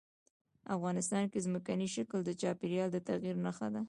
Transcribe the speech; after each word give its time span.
افغانستان 0.75 1.23
کې 1.31 1.39
ځمکنی 1.45 1.87
شکل 1.95 2.19
د 2.25 2.29
چاپېریال 2.41 2.89
د 2.93 2.97
تغیر 3.07 3.35
نښه 3.45 3.67
ده. 3.73 3.79